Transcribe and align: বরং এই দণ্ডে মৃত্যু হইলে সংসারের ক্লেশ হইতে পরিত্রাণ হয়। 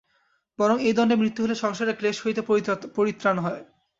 বরং 0.59 0.77
এই 0.81 0.93
দণ্ডে 0.93 1.15
মৃত্যু 1.15 1.39
হইলে 1.43 1.55
সংসারের 1.55 1.97
ক্লেশ 1.97 2.17
হইতে 2.23 2.41
পরিত্রাণ 2.95 3.37
হয়। 3.39 3.61